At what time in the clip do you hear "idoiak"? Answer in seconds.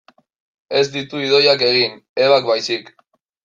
1.27-1.67